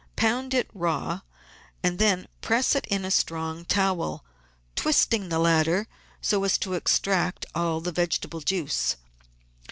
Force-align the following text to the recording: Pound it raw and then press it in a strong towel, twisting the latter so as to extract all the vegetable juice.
Pound 0.15 0.55
it 0.55 0.67
raw 0.73 1.21
and 1.83 1.99
then 1.99 2.27
press 2.41 2.73
it 2.73 2.87
in 2.87 3.05
a 3.05 3.11
strong 3.11 3.65
towel, 3.65 4.25
twisting 4.75 5.29
the 5.29 5.37
latter 5.37 5.85
so 6.21 6.43
as 6.43 6.57
to 6.57 6.73
extract 6.73 7.45
all 7.53 7.79
the 7.81 7.91
vegetable 7.91 8.41
juice. 8.41 8.95